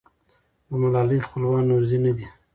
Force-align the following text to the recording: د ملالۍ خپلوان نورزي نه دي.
د 0.67 0.69
ملالۍ 0.81 1.19
خپلوان 1.27 1.63
نورزي 1.69 1.97
نه 2.05 2.11
دي. 2.17 2.25